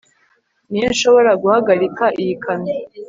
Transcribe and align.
Ni 0.69 0.77
he 0.83 0.87
nshobora 0.93 1.31
guhagarika 1.41 2.05
iyi 2.21 2.35
kamyo 2.43 2.75